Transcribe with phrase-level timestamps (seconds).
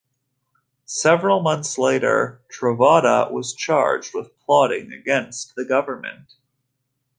[0.85, 6.37] Several months later, Trovoada was charged with plotting against the government.